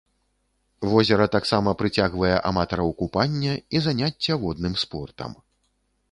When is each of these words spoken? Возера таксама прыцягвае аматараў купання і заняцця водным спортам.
Возера 0.91 1.25
таксама 1.35 1.73
прыцягвае 1.81 2.31
аматараў 2.51 2.89
купання 3.01 3.53
і 3.77 3.81
заняцця 3.87 4.33
водным 4.47 4.73
спортам. 4.85 5.37